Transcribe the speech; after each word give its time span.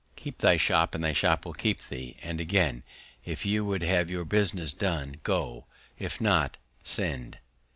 Keep 0.15 0.39
thy 0.39 0.57
Shop, 0.57 0.95
and 0.95 1.03
thy 1.03 1.11
Shop 1.13 1.45
will 1.45 1.53
keep 1.53 1.83
thee; 1.87 2.17
and 2.23 2.39
again, 2.41 2.81
_If 3.23 3.45
you 3.45 3.63
would 3.65 3.83
have 3.83 4.09
your 4.09 4.25
business 4.25 4.73
done, 4.73 5.17
go; 5.21 5.65
if 5.99 6.19
not, 6.19 6.57
send. 6.83 7.37